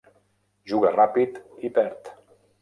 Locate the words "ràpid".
0.95-1.37